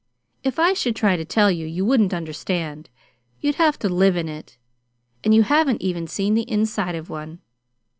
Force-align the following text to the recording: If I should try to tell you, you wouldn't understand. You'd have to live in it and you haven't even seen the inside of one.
If 0.43 0.57
I 0.57 0.73
should 0.73 0.95
try 0.95 1.15
to 1.15 1.23
tell 1.23 1.51
you, 1.51 1.67
you 1.67 1.85
wouldn't 1.85 2.11
understand. 2.11 2.89
You'd 3.39 3.57
have 3.61 3.77
to 3.77 3.87
live 3.87 4.17
in 4.17 4.27
it 4.27 4.57
and 5.23 5.31
you 5.31 5.43
haven't 5.43 5.83
even 5.83 6.07
seen 6.07 6.33
the 6.33 6.49
inside 6.51 6.95
of 6.95 7.07
one. 7.07 7.37